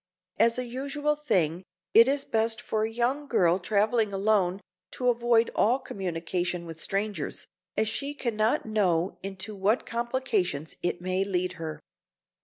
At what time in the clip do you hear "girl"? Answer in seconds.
3.27-3.59